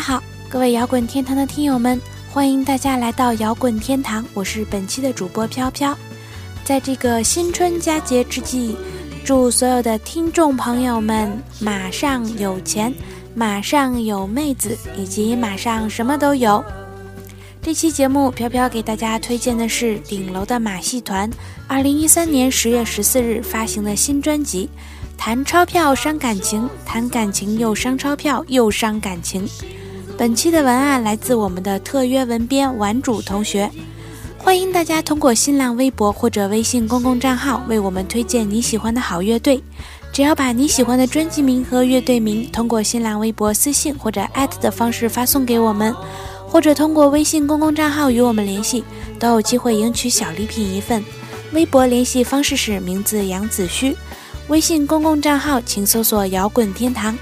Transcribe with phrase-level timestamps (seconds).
[0.00, 2.00] 好，各位摇滚天堂的听友们，
[2.32, 5.96] 欢迎大家来到摇滚天堂，我是本期的主播飘飘。
[6.64, 8.74] 在这个新春佳节之际，
[9.24, 11.30] 祝所有的听众朋友们
[11.60, 12.94] 马上有钱，
[13.34, 16.64] 马上有妹子，以及马上什么都有。
[17.60, 21.28] 这期节目，飘飘给大家推荐的是顶楼的马戏团，
[21.68, 24.70] 二零一三年十月十四日发行的新专辑。
[25.18, 29.46] 谈钞票伤感情，谈感情又伤钞票又伤感情。
[30.20, 33.70] 本期的文案来自我们的特约文编玩主同学，
[34.36, 39.64] 欢迎大家通过新浪微博或者微信公共账号为我们推荐你喜欢的好乐队。
[40.12, 45.96] 只要把你喜欢的专辑名和乐队名通过新浪微博私信或者艾特的方式发送给我们，
[46.46, 48.84] 或者通过微信公共账号与我们联系，
[49.18, 51.02] 都有机会赢取小礼品一份。
[51.52, 53.96] 微博联系方式是名字杨子虚。
[54.48, 57.16] 微信公共账号请搜索“摇滚天堂”。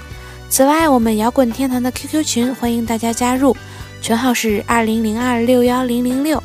[0.49, 3.55] 此外，我们摇滚天堂的 QQ 群欢迎大家加入，
[4.01, 6.41] 群号是二零零二六幺零零六。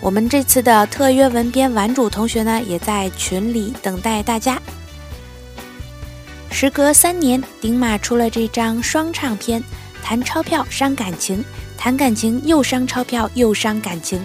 [0.00, 4.58] 我们这次的特约文编玩主同学呢，也在群里等待大家。
[6.50, 9.62] 时隔三年，顶马出了这张双唱片，
[10.02, 11.44] 谈钞票伤感情，
[11.76, 14.18] 谈感情又伤钞票又伤感情。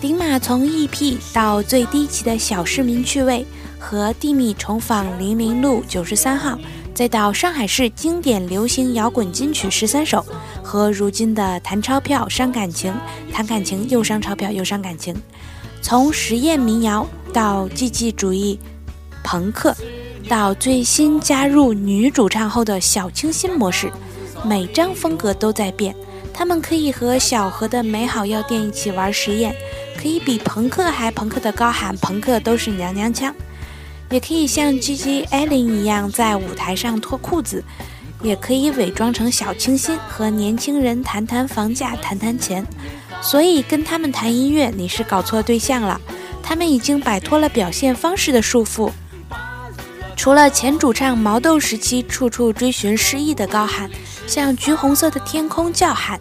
[0.00, 3.46] 顶马从 EP 到最低级的小市民趣味。
[3.82, 6.58] 和地米重访零零路九十三号，
[7.00, 10.22] 再到上海市经典流行摇滚金曲十三首，
[10.62, 12.94] 和如今的谈钞票伤感情，
[13.32, 15.16] 谈感情又伤钞票又伤感情，
[15.80, 18.60] 从实验民谣到积极主义
[19.24, 19.74] 朋克，
[20.28, 23.90] 到最新加入女主唱后的小清新模式，
[24.44, 25.96] 每张风格都在变。
[26.34, 29.56] 他们可以和小何的美好药店一起玩实验，
[29.96, 33.34] 可以比朋克还朋克的高喊朋克都是娘娘腔。
[34.10, 35.24] 也可以像 G.G.
[35.30, 37.62] Allen 一样在舞台上脱裤子，
[38.22, 42.66] 也可以伪装成小清新和年轻人谈谈房价、谈谈钱。
[43.22, 46.00] 所以跟他们谈音乐，你是搞错对象了。
[46.42, 48.90] 他们已经摆脱了表现方式的束缚。
[50.16, 53.88] 除了前主唱毛豆时期处处追寻诗意的高喊，
[54.26, 56.20] 向橘红色的天空叫喊，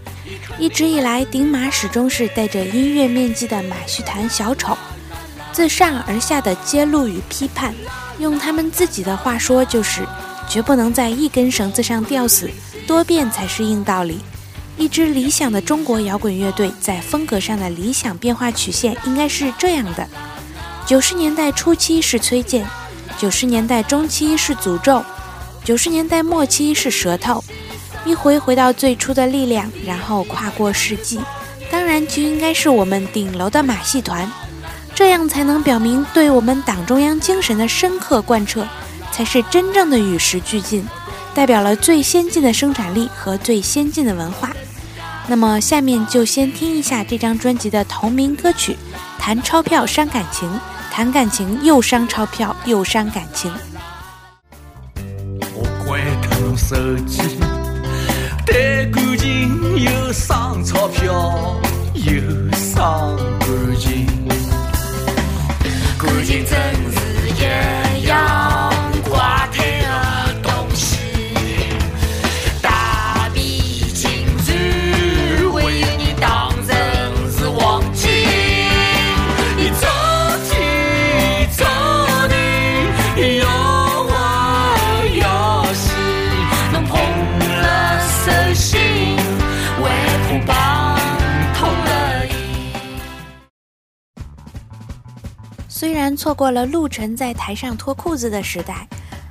[0.60, 4.78] 一直以来顶马始终是带着音乐面具的马戏团小丑。
[5.52, 7.74] 自上而下的揭露与批判，
[8.20, 10.02] 用他们自己的话说，就是
[10.48, 12.50] 绝不能在一根绳子上吊死，
[12.88, 14.20] 多变才是硬道理。
[14.78, 20.08] 一支理想的中国摇滚乐队在风格上的理想变化曲线应该是这样的：
[20.86, 22.66] 九十年代初期是崔健，
[23.18, 25.04] 九十年代中期是诅咒，
[25.66, 27.44] 九十年代末期是舌头，
[28.06, 31.20] 一回回到最初的力量，然后跨过世纪，
[31.70, 34.32] 当然就应该是我们顶楼的马戏团。
[35.00, 38.68] 这样才能表明对我们党中央精神的深刻贯彻，
[39.14, 40.86] 才是真正的与时俱进，
[41.34, 44.52] 代表了最先进的生产力和最先进的文化。
[45.26, 48.74] 那么，下面就先听一下这张专辑的同名歌曲
[49.18, 50.50] 《谈钞票伤感情》，
[50.92, 53.50] 谈感情又伤钞票又伤感情。
[55.56, 56.76] 我怪他弄手
[57.08, 57.22] 机，
[58.46, 61.58] 谈感情又伤钞票
[61.94, 62.12] 又
[62.52, 64.06] 伤感情。
[66.00, 66.58] 感情真
[66.94, 67.89] 是一
[96.16, 98.88] 错过了陆晨在台上脱裤子的时代，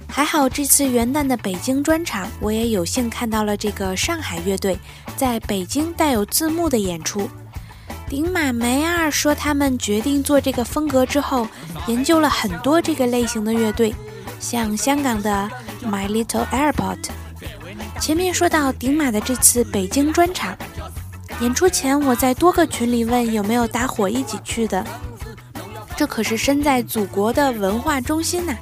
[0.08, 4.78] 还好这次元旦的北京专场，我也有幸看到了这个上海乐队
[5.16, 7.28] 在北京带有字幕的演出。
[8.08, 11.46] 顶马梅二说，他们决定做这个风格之后，
[11.86, 13.94] 研究了很多这个类型的乐队，
[14.40, 15.50] 像香港的
[15.82, 17.08] My Little Airport。
[18.00, 20.56] 前面说到顶马的这次北京专场
[21.40, 24.84] 演出前，我在多个群里问有没有搭伙一起去的。
[25.98, 28.56] 这可是身在祖国的文化中心呐，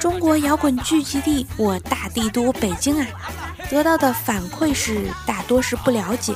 [0.00, 3.06] 中国摇滚聚集地，我大帝都北京啊！
[3.68, 6.34] 得到的反馈是大多是不了解，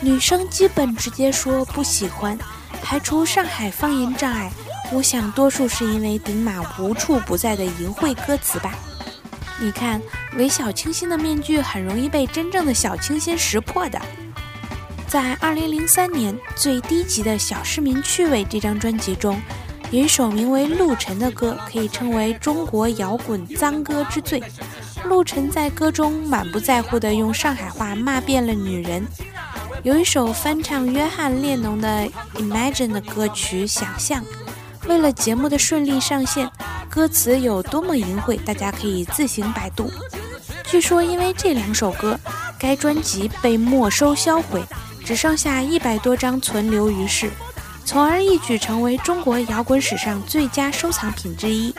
[0.00, 2.38] 女生基本直接说不喜欢，
[2.84, 4.48] 排除上海方言障碍。
[4.92, 8.72] 我想多数是因为顶马无处不在的淫秽歌词吧。
[9.58, 10.00] 你看，
[10.36, 14.00] 伪小清新的面具很容易被真正的小清新识破的。
[15.08, 19.42] 在二零零三年最低级的小市民趣味这张专辑中。
[19.94, 24.42] 有一首名为《陆沉》的歌，可以称为中国摇滚脏歌之最。
[25.04, 29.06] 陆晨在歌中满不在乎地用上海话骂遍了女人。
[29.84, 31.88] 有一首翻唱约翰列侬的
[32.34, 34.20] 《Imagine》的歌曲《想象》，
[34.88, 36.50] 为了节目的顺利上线，
[36.90, 39.88] 歌词有多么淫秽，大家可以自行百度。
[40.64, 42.18] 据说因为这两首歌，
[42.58, 44.60] 该专辑被没收销毁，
[45.04, 47.30] 只剩下一百多张存留于世，
[47.84, 51.74] 从而一举成为中国摇滚史上最佳收藏品之一。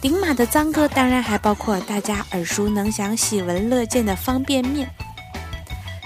[0.00, 4.88] 顶马的脏歌当然还包括大家耳熟能详、喜闻乐见的方便面。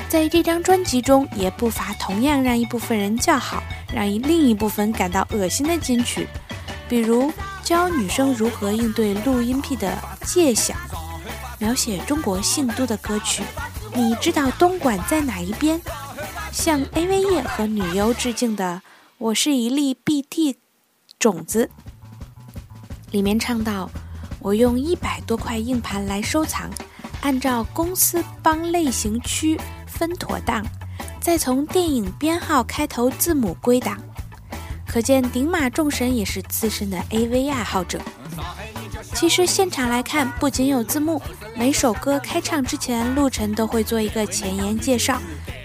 [0.08, 6.28] 在这张专辑中，也不乏同样让一部分人叫好，让另一部分感到恶心的金曲，
[6.88, 7.32] 比如
[7.62, 9.96] 教女生如何应对录音癖的
[10.26, 10.76] 《戒想》，
[11.58, 13.42] 描写中国姓都的歌曲。
[13.92, 15.80] 你知道东莞在哪一边？
[16.52, 18.80] 向 AV 业和女优致敬的
[19.18, 20.56] 《我是一粒 BT
[21.20, 21.66] 种子》。
[23.12, 23.88] 里面唱到
[24.40, 26.68] ：“我用一百多块硬盘来收藏，
[27.20, 29.56] 按照公司帮类型区
[29.86, 30.66] 分妥当，
[31.20, 33.96] 再从电影编号开头字母归档。”
[34.84, 38.00] 可见顶马众神也是资深的 AV 爱好者。
[39.14, 41.22] 其实现场来看，不仅有字幕，
[41.56, 45.20] 每首歌开唱之前，陆晨都会做一个前言介绍，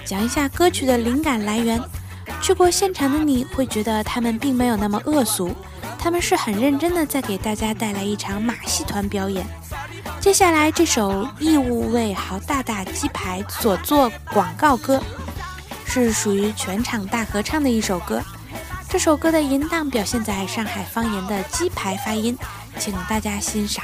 [0.06, 1.82] 讲一下歌曲的灵感来源。
[2.42, 5.54] 去过现场的你会觉得他们并没有那么恶俗。
[5.98, 9.46] 他们是很认真的，在给大家带来一场马戏团表演。
[10.22, 15.02] 接下来这首义务为豪大大鸡排所做广告歌，
[15.86, 18.22] 是属于全场大合唱的一首歌。
[18.88, 22.38] 这首歌的淫荡表现在上海方言的鸡排发音，
[22.78, 23.84] 请大家欣赏。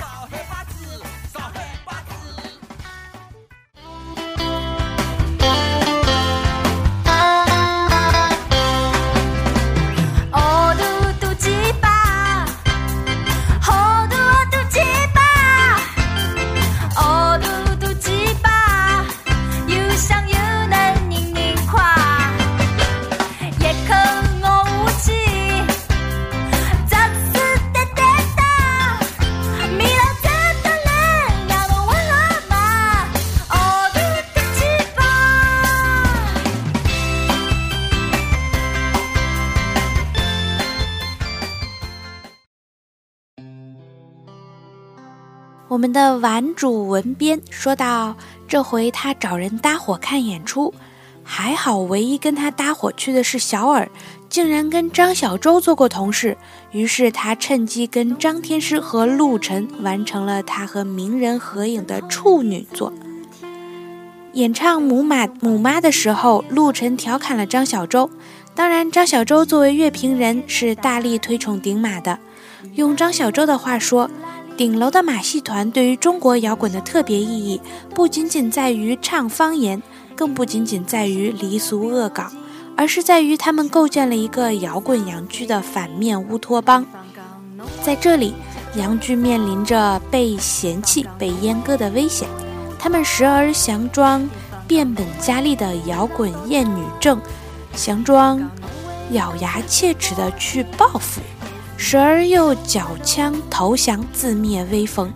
[45.75, 48.15] 我们的玩主文编说道
[48.47, 50.73] ：“这回他找人搭伙看演出，
[51.21, 53.89] 还好唯一跟他搭伙去的是小尔，
[54.29, 56.37] 竟然跟张小舟做过同事。
[56.71, 62.93] 于是他趁机跟张天师和陆晨完成了他和名人合影的处女作。
[64.31, 68.09] 演唱母马母妈的时候，陆晨调侃了张小舟。
[68.55, 72.17] 当然，张小舟作为乐评人是大力推崇顶马的。
[72.75, 74.09] 用张小舟的话说。”
[74.57, 77.59] 顶楼的马戏团对于中国摇滚的特别意义，
[77.93, 79.83] 不仅仅在于唱方言，
[80.15, 82.31] 更不仅仅在于离俗恶搞，
[82.77, 86.85] 而是在于他们构建了一个摇滚洋剧的反面乌托邦。
[87.83, 88.33] 在这里，
[88.75, 92.29] 洋剧面临着被嫌弃、被阉割的危险，
[92.79, 94.25] 他们时而佯装
[94.65, 97.19] 变本加厉的摇滚厌女症，
[97.75, 98.49] 佯装
[99.11, 101.19] 咬牙切齿的去报复。
[101.77, 105.13] 时而又缴枪投降，自灭威风。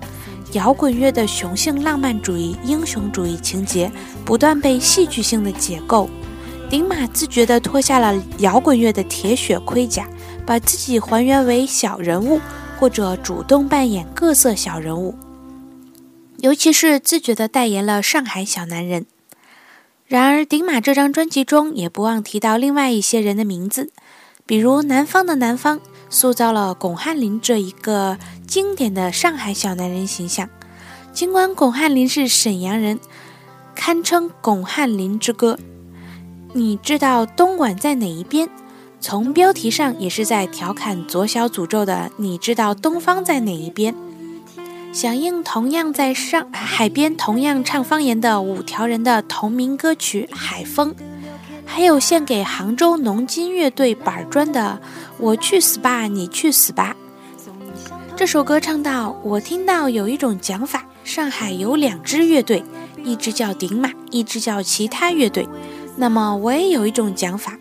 [0.53, 3.91] 摇滚乐的雄性浪漫主义、英雄主义情节
[4.25, 6.09] 不断被戏剧性的解构。
[6.69, 10.07] 顶马自觉地脱下了摇滚乐的铁血盔甲，
[10.45, 12.39] 把自己还原为小人物，
[12.79, 15.15] 或者主动扮演各色小人物。
[16.37, 19.05] 尤其是自觉地代言了上海小男人。
[20.07, 23.91] 然而，顶马这张专辑中也不忘提到另外一些人的名字，
[24.45, 25.79] 比如南方的南方。
[26.09, 30.49] 塑造了巩汉林这一个经典的上海小男人形象。
[31.11, 32.99] 尽管巩汉林是沈阳人，
[33.75, 35.57] 堪称“巩汉林之歌”。
[36.53, 38.49] 你知道东莞在哪一边？
[39.01, 42.11] 从标题上也是在调侃左小诅咒的。
[42.17, 43.95] 你知道东方在哪一边？
[44.91, 50.93] 响应同样在上海边同样唱方言的五条人的同名歌曲《海风》。
[51.71, 54.79] 还有献给杭州农金乐队板砖的
[55.19, 56.95] 《我去死吧，你去死吧》
[58.17, 62.63] 这首歌唱到：我听到有一种讲法，上海有两支乐队，
[63.03, 65.47] 一支叫顶马，一支叫其他乐队。
[65.95, 67.55] 那么我也有一种讲法，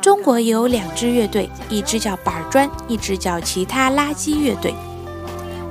[0.00, 4.72] 中国有两支乐队，一支叫板砖，一支叫其他垃圾乐队。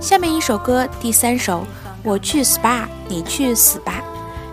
[0.01, 1.65] 下面一首歌，第三首，
[2.03, 4.03] 我去 SPA，你去死吧。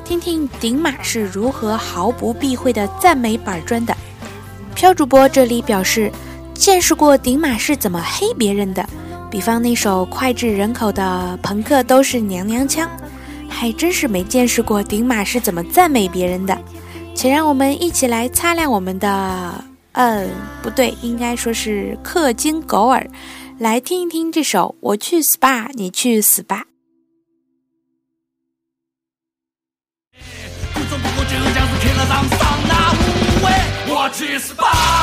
[0.04, 3.96] 听听顶马是如何毫不避讳地赞美板砖的。
[4.74, 6.12] 飘主播这里表示，
[6.52, 8.86] 见识过顶马是怎么黑别人的，
[9.30, 12.86] 比方那首脍炙人口的《朋克都是娘娘腔》，
[13.48, 16.56] 还真是没见识过顶马是怎么赞美别人的。
[17.14, 20.28] 且让我们一起来擦亮我们的，嗯，
[20.62, 23.08] 不对，应该说是氪金狗耳，
[23.58, 26.64] 来听一听这首《我去 SPA，你去死吧
[32.04, 32.94] 死吧》。
[33.86, 34.93] 我去 SPA，你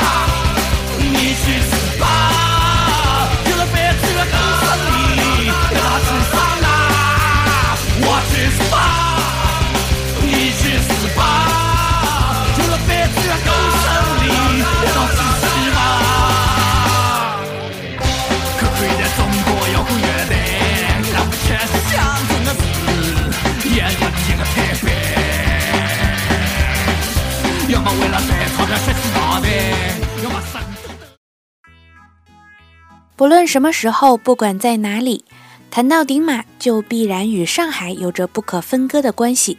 [33.16, 35.24] 不论什么时候，不管在哪里，
[35.70, 39.58] 谈到顶马，就必然与上海有着不可分割的关系。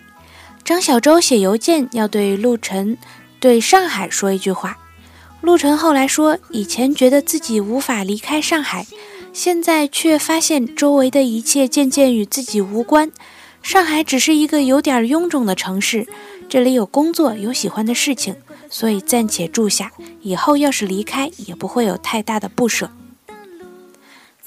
[0.65, 2.98] 张小舟写邮件要对陆晨、
[3.39, 4.77] 对上海说一句话。
[5.39, 8.86] 陆晨后来说，以前觉得自己无法离开上海，
[9.31, 13.12] 现在却发现周围的一切渐渐与自己无关。
[13.62, 16.07] 上海只是一个有点臃肿的城市，
[16.50, 18.35] 这里有工作，有喜欢的事情，
[18.69, 19.91] 所以暂且住下。
[20.21, 22.91] 以后要是离开，也不会有太大的不舍。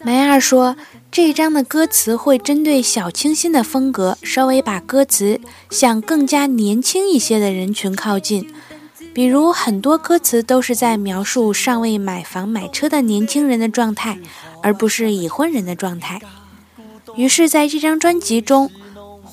[0.03, 0.77] 梅二说，
[1.11, 8.49] 这一章的歌词会针对小清新的风格，稍微把歌词向更加年轻一些的人群靠近。
[9.13, 14.19] 比如，很多歌词都是在描述尚未买房买车的年轻人的状态，
[14.63, 16.21] 而不是已婚人的状态。
[17.17, 18.69] 于是，在这张专辑中，《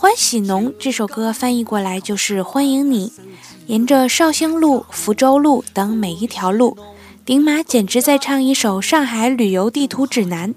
[0.04, 3.14] 欢喜农》这首歌翻译过来就是“欢迎你”。
[3.68, 6.78] 沿着绍兴路、福州路等每一条路，
[7.24, 10.54] 顶马简直在唱一首上海旅游地图指南。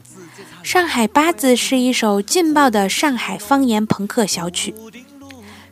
[0.64, 4.74] 上海八字是一首劲爆的上海方言朋克小曲。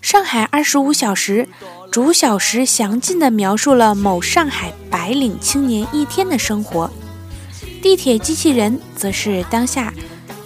[0.00, 1.48] 上海二十五小时，
[1.90, 6.88] 逐小时详尽地描述了某上海白领青年一天的生活。
[7.82, 9.92] 地铁机器人则是当下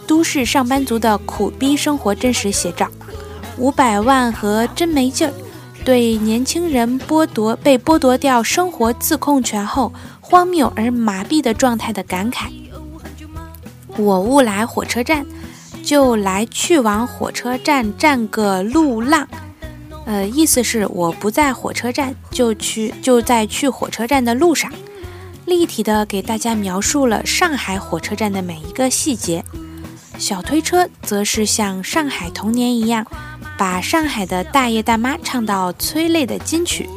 [0.07, 2.91] 都市上班族的苦逼生活真实写照。
[3.59, 5.33] 五百万和真没劲儿，
[5.85, 12.49] 对年轻人剥夺被剥夺掉生活自控权后荒谬而麻痹的状态的感慨。
[13.97, 15.27] 我误来火车站，
[15.83, 19.27] 就来去往火车站站个路浪。
[20.07, 24.73] 呃，意思是我不在火车站，就去就在去火车站的路上。
[25.47, 29.45] 立体的给大家描述了上海火车站的每一个细节。
[30.19, 33.07] 小推车则是像上海童年一样，
[33.59, 36.89] 把上海的大爷大妈唱到催泪的金曲。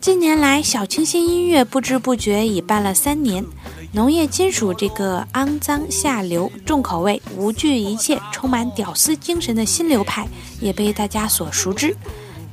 [0.00, 3.44] 近年来，小清新音乐不知不觉已办了三年。
[3.90, 10.26] 农业金属这个肮脏、下流、重口味、无惧一切、充满屌丝精神的新流派，
[10.60, 11.94] 也被大家所熟知。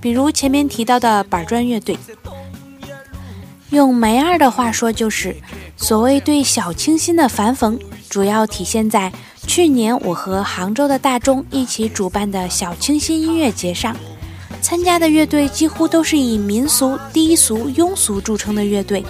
[0.01, 1.95] 比如前面提到的板砖乐队，
[3.71, 5.35] 用梅二的话说，就是
[5.77, 9.11] 所谓对小清新的反讽，主要体现在
[9.45, 13.95] 去年我和杭州的大钟一起主办的小清新音乐节上。
[14.61, 19.05] 参加的乐队几乎都是以民俗、低俗、庸俗著称的乐队。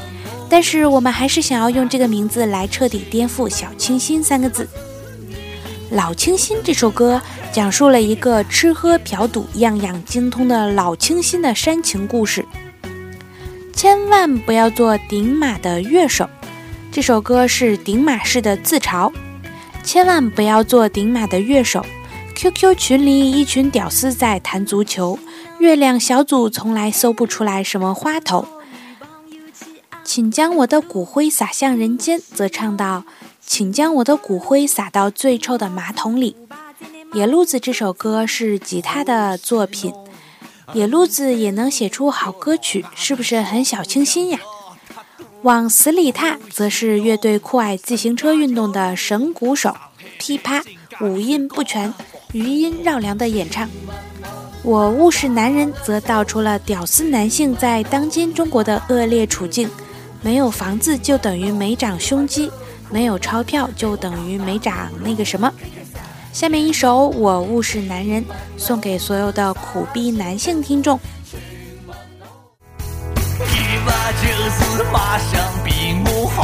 [0.51, 4.67] 但是我们还是想要用这个名字来彻底颠覆“小清新”三个字。
[5.91, 12.43] 老清新这首歌讲述了一个吃喝嫖赌样样精通的老清新的煽情故事。
[13.79, 16.29] 千万不要做顶马的乐手，
[16.91, 19.09] 这首歌是顶马式的自嘲。
[19.85, 21.85] 千万不要做顶马的乐手。
[22.35, 25.17] QQ 群里一群屌丝在谈足球，
[25.59, 28.45] 月亮小组从来搜不出来什么花头。
[30.03, 33.05] 请将我的骨灰撒向人间，则唱到
[33.39, 36.35] ：“请将我的骨灰撒到最臭的马桶里。”
[37.15, 39.93] 野路子这首歌是吉他的作品，
[40.73, 44.39] 野路子也能写出好歌曲，是不是很小清新呀？
[45.41, 49.75] 往死里踏则是乐队酷爱自行车运动的神鼓手，
[50.17, 50.61] 噼啪
[51.01, 51.93] 五音不全、
[52.33, 53.69] 余音绕梁的演唱。
[54.61, 59.69] 我误是男人，则道出了屌丝男性在当今中国的恶劣处境。
[60.21, 62.51] 没有房子就等于没长胸肌，
[62.91, 65.49] 没有钞票就等于没长那个什么。
[66.31, 68.23] 下面一首《我误是男人》
[68.57, 70.99] 送给所有的苦逼男性听众。
[73.39, 73.45] 一
[73.85, 75.71] 把就是马相比
[76.05, 76.43] 我好，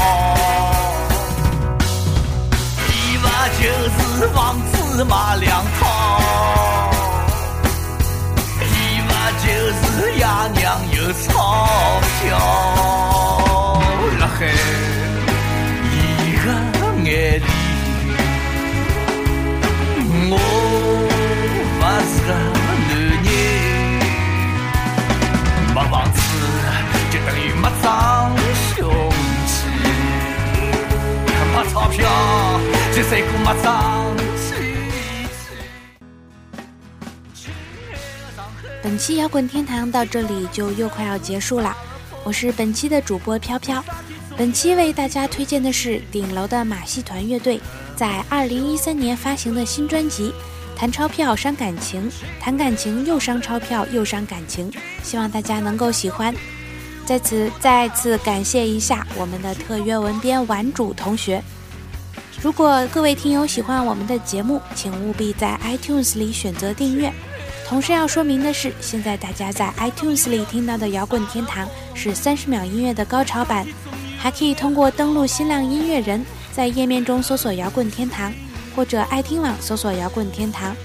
[2.90, 5.82] 一把就是王子马两套，
[8.60, 10.26] 一把就是爷
[10.60, 10.64] 娘
[10.94, 11.14] 有
[39.36, 41.76] 滚天堂到这里就又快要结束了，
[42.24, 43.84] 我是本期的主播飘飘。
[44.38, 47.60] 本期为大家推荐的是顶楼的马戏团乐队
[47.98, 50.30] 在二零一三年发行的新专辑
[50.78, 54.72] 《谈钞票伤感情》，谈感情又伤钞票又伤感情，
[55.04, 56.34] 希望大家能够喜欢。
[57.06, 61.44] 在此再次感谢一下我们的特约文编玩主同学。
[62.42, 67.12] 如果各位听友喜欢我们的节目，请务必在 iTunes 里选择订阅。
[67.68, 73.66] 同时要说明的是，现在大家在 iTunes 里听到的《摇滚天堂》是三十秒音乐的高潮版，
[74.20, 78.32] 还可以通过登录新浪音乐人，在页面中搜索“摇滚天堂”，
[78.76, 80.76] 或者爱听网搜索“摇滚天堂”，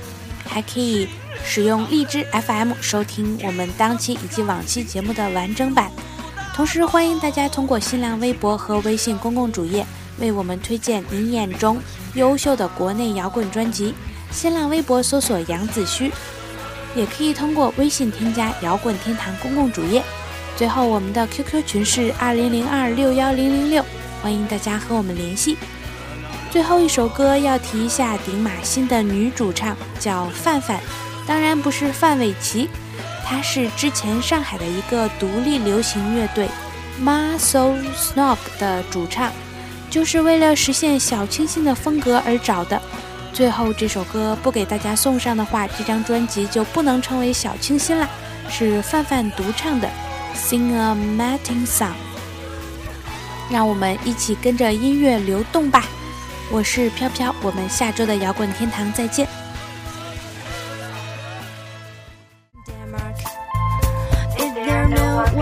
[0.49, 1.07] 还可以
[1.45, 5.93] 使用荔枝 FM 收听我们当期以及往期节目的完整版。
[6.55, 9.87] 同时，欢迎大家通过新浪微博和微信公共主页
[10.19, 11.79] 为我们推荐您眼中
[12.15, 13.95] 优秀的国内摇滚专辑。
[14.31, 16.11] 新浪微博搜索“杨子虚”。
[16.95, 20.03] 也可以通过微信添加“摇滚天堂”公共主页。
[20.57, 23.85] 最后，我们的 QQ 群是二零零二六幺零零六，
[24.23, 25.57] 欢迎大家和我们联系。
[26.51, 30.81] 最后一首歌要提一下顶马新的女主唱，叫范范，
[31.27, 32.69] 当然不是范玮琪，
[33.25, 36.49] 她是之前上海的一个独立流行乐队
[37.01, 39.33] Muscle Snog 的主唱，
[39.89, 42.83] 就是为了实现小清新的风格而找的。
[43.41, 48.07] 最后这首歌不给大家送上的话，这张专辑就不能称为小清新了，
[48.51, 49.89] 是范范独唱的
[50.39, 51.89] 《Sing a Martin Song》。
[53.51, 55.85] 让我们一起跟着音乐流动吧！
[56.51, 59.27] 我是飘飘，我们下周的摇滚天堂再见。
[64.37, 65.33] Is there no one